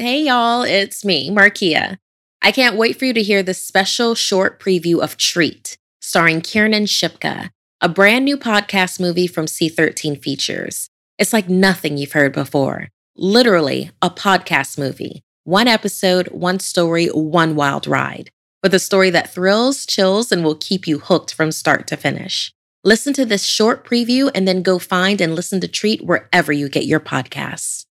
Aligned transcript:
Hey, 0.00 0.22
y'all, 0.22 0.62
it's 0.62 1.04
me, 1.04 1.28
Markia. 1.28 1.98
I 2.40 2.52
can't 2.52 2.78
wait 2.78 2.98
for 2.98 3.04
you 3.04 3.12
to 3.12 3.22
hear 3.22 3.42
this 3.42 3.62
special 3.62 4.14
short 4.14 4.58
preview 4.58 5.02
of 5.02 5.18
Treat, 5.18 5.76
starring 6.00 6.40
Kiernan 6.40 6.86
Shipka, 6.86 7.50
a 7.82 7.88
brand 7.90 8.24
new 8.24 8.38
podcast 8.38 8.98
movie 8.98 9.26
from 9.26 9.44
C13 9.44 10.18
Features. 10.22 10.88
It's 11.18 11.34
like 11.34 11.50
nothing 11.50 11.98
you've 11.98 12.12
heard 12.12 12.32
before. 12.32 12.88
Literally, 13.14 13.90
a 14.00 14.08
podcast 14.08 14.78
movie. 14.78 15.22
One 15.44 15.68
episode, 15.68 16.28
one 16.28 16.60
story, 16.60 17.08
one 17.08 17.54
wild 17.54 17.86
ride. 17.86 18.30
With 18.62 18.72
a 18.72 18.78
story 18.78 19.10
that 19.10 19.34
thrills, 19.34 19.84
chills, 19.84 20.32
and 20.32 20.42
will 20.42 20.54
keep 20.54 20.86
you 20.86 21.00
hooked 21.00 21.34
from 21.34 21.52
start 21.52 21.86
to 21.88 21.98
finish. 21.98 22.54
Listen 22.84 23.12
to 23.12 23.26
this 23.26 23.44
short 23.44 23.84
preview 23.84 24.30
and 24.34 24.48
then 24.48 24.62
go 24.62 24.78
find 24.78 25.20
and 25.20 25.34
listen 25.34 25.60
to 25.60 25.68
Treat 25.68 26.06
wherever 26.06 26.54
you 26.54 26.70
get 26.70 26.86
your 26.86 27.00
podcasts. 27.00 27.84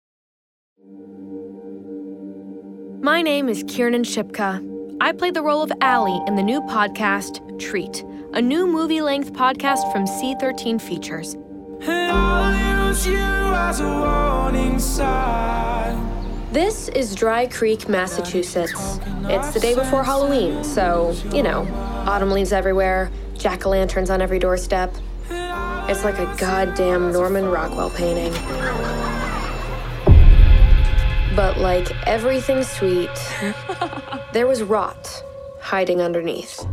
My 3.02 3.22
name 3.22 3.48
is 3.48 3.64
Kiernan 3.66 4.04
Shipka. 4.04 4.98
I 5.00 5.14
play 5.14 5.32
the 5.32 5.42
role 5.42 5.64
of 5.64 5.72
Allie 5.80 6.22
in 6.28 6.36
the 6.36 6.44
new 6.44 6.60
podcast, 6.64 7.58
Treat, 7.58 8.04
a 8.34 8.42
new 8.42 8.68
movie 8.68 9.00
length 9.00 9.32
podcast 9.32 9.90
from 9.94 10.04
C13 10.04 10.82
Features. 10.82 11.38
This 16.52 16.90
is 16.90 17.16
Dry 17.16 17.48
Creek, 17.48 17.88
Massachusetts. 17.88 19.00
It's 19.30 19.54
the 19.54 19.62
day 19.62 19.76
before 19.76 20.04
Halloween, 20.04 20.62
so, 20.66 21.16
you 21.32 21.42
know, 21.42 21.66
autumn 22.06 22.32
leaves 22.32 22.52
everywhere, 22.52 23.10
jack 23.38 23.66
o' 23.66 23.70
lanterns 23.70 24.10
on 24.10 24.22
every 24.22 24.40
doorstep. 24.40 24.94
It's 25.30 26.04
like 26.04 26.20
a 26.20 26.36
goddamn 26.38 27.14
Norman 27.14 27.46
Rockwell 27.46 27.92
painting. 27.92 28.34
But 31.40 31.58
like 31.58 31.90
everything 32.06 32.64
sweet, 32.64 33.10
there 34.34 34.46
was 34.46 34.62
rot 34.62 35.24
hiding 35.62 36.02
underneath. 36.02 36.68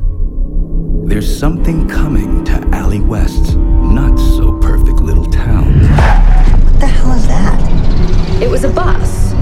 There's 1.05 1.39
something 1.39 1.89
coming 1.89 2.45
to 2.47 2.69
Allie 2.73 3.01
West's 3.01 3.55
not 3.55 4.19
so 4.19 4.59
perfect 4.59 4.99
little 4.99 5.31
town. 5.31 5.73
What 5.83 6.81
the 6.81 6.87
hell 6.89 7.13
is 7.13 7.29
that? 7.29 8.43
It 8.43 8.51
was 8.51 8.65
a 8.65 8.69
bus. 8.69 9.35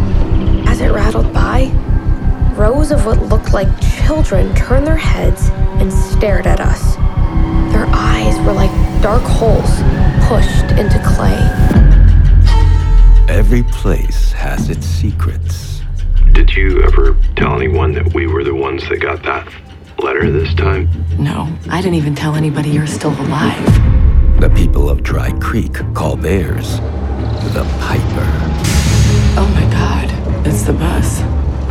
As 0.68 0.82
it 0.82 0.90
rattled 0.92 1.32
by, 1.32 1.70
rows 2.54 2.90
of 2.90 3.06
what 3.06 3.18
looked 3.22 3.54
like 3.54 3.68
children 4.04 4.54
turned 4.54 4.86
their 4.86 4.94
heads 4.94 5.48
and 5.80 5.90
stared 5.90 6.46
at 6.46 6.60
us. 6.60 6.96
Their 7.72 7.86
eyes 7.86 8.36
were 8.44 8.52
like 8.52 8.70
dark 9.00 9.22
holes 9.22 9.70
pushed 10.28 10.78
into 10.78 11.02
clay. 11.02 11.83
Every 13.34 13.64
place 13.64 14.30
has 14.30 14.70
its 14.70 14.86
secrets. 14.86 15.82
Did 16.30 16.54
you 16.54 16.80
ever 16.82 17.18
tell 17.34 17.56
anyone 17.56 17.92
that 17.94 18.14
we 18.14 18.28
were 18.28 18.44
the 18.44 18.54
ones 18.54 18.88
that 18.88 19.00
got 19.00 19.24
that 19.24 19.52
letter 19.98 20.30
this 20.30 20.54
time? 20.54 20.88
No, 21.18 21.52
I 21.68 21.82
didn't 21.82 21.96
even 21.96 22.14
tell 22.14 22.36
anybody 22.36 22.70
you're 22.70 22.86
still 22.86 23.10
alive. 23.10 23.66
The 24.40 24.50
people 24.54 24.88
of 24.88 25.02
Dry 25.02 25.32
Creek 25.40 25.72
call 25.94 26.14
theirs 26.14 26.78
the 27.52 27.66
Piper. 27.80 28.30
Oh 29.36 29.50
my 29.52 29.66
god, 29.72 30.46
it's 30.46 30.62
the 30.62 30.72
bus. 30.72 31.20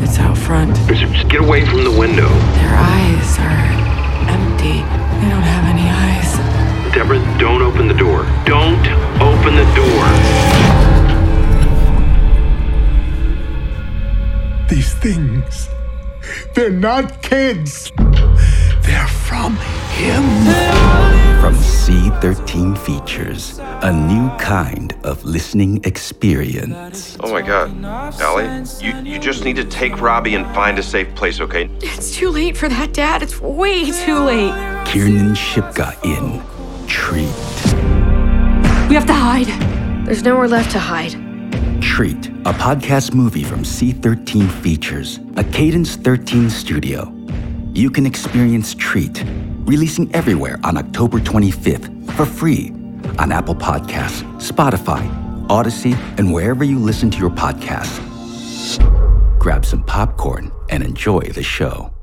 It's 0.03 0.19
out 0.19 0.37
front. 0.37 0.75
Just 0.93 1.29
get 1.29 1.39
away 1.39 1.65
from 1.65 1.85
the 1.85 1.95
window. 1.97 2.27
Their 2.27 2.75
eyes 2.75 3.39
are 3.39 4.27
empty. 4.27 4.83
They 5.23 5.29
don't 5.31 5.47
have 5.47 5.62
things, 15.03 15.67
they're 16.53 16.71
not 16.71 17.21
kids. 17.21 17.91
They're 18.83 19.07
from 19.07 19.57
him. 19.91 20.23
From 21.41 21.55
C13 21.55 22.77
Features, 22.77 23.59
a 23.59 23.91
new 23.91 24.29
kind 24.37 24.93
of 25.03 25.25
listening 25.25 25.83
experience. 25.83 27.17
Oh 27.19 27.33
my 27.33 27.41
god. 27.41 27.83
Allie, 28.21 28.63
you, 28.79 28.93
you 29.03 29.19
just 29.19 29.43
need 29.43 29.57
to 29.57 29.65
take 29.65 29.99
Robbie 29.99 30.35
and 30.35 30.45
find 30.55 30.79
a 30.79 30.83
safe 30.83 31.13
place, 31.15 31.41
okay? 31.41 31.69
It's 31.81 32.15
too 32.15 32.29
late 32.29 32.55
for 32.55 32.69
that, 32.69 32.93
Dad. 32.93 33.21
It's 33.21 33.41
way 33.41 33.91
too 33.91 34.19
late. 34.19 34.53
Kiernan 34.85 35.33
Shipka 35.33 36.01
in 36.05 36.41
Treat. 36.87 37.27
We 38.87 38.95
have 38.95 39.05
to 39.07 39.13
hide. 39.13 39.47
There's 40.05 40.23
nowhere 40.23 40.47
left 40.47 40.71
to 40.71 40.79
hide. 40.79 41.22
Treat, 41.93 42.29
a 42.45 42.53
podcast 42.53 43.13
movie 43.13 43.43
from 43.43 43.59
C13 43.59 44.49
Features, 44.63 45.19
a 45.37 45.43
Cadence 45.43 45.95
13 45.95 46.49
studio. 46.49 47.13
You 47.75 47.91
can 47.91 48.07
experience 48.07 48.73
Treat, 48.73 49.23
releasing 49.65 50.11
everywhere 50.15 50.59
on 50.63 50.75
October 50.75 51.19
25th 51.19 52.11
for 52.13 52.25
free 52.25 52.71
on 53.19 53.31
Apple 53.31 53.53
Podcasts, 53.53 54.23
Spotify, 54.41 55.07
Audacy, 55.49 55.95
and 56.17 56.33
wherever 56.33 56.63
you 56.63 56.79
listen 56.79 57.11
to 57.11 57.19
your 57.19 57.29
podcasts. 57.29 57.99
Grab 59.37 59.63
some 59.63 59.83
popcorn 59.83 60.51
and 60.71 60.81
enjoy 60.81 61.21
the 61.21 61.43
show. 61.43 61.93